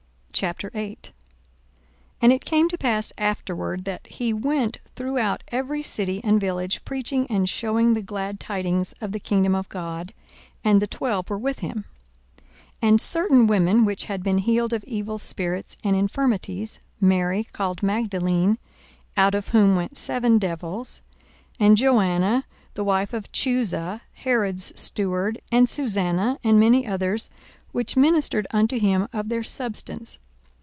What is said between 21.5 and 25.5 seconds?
42:008:003 And Joanna the wife of Chuza Herod's steward,